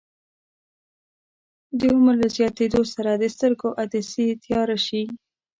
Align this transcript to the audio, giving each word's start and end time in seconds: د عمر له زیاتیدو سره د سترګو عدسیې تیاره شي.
د 1.79 1.81
عمر 1.93 2.15
له 2.21 2.27
زیاتیدو 2.37 2.81
سره 2.93 3.11
د 3.15 3.23
سترګو 3.35 3.69
عدسیې 3.83 4.29
تیاره 4.45 4.77
شي. 4.87 5.03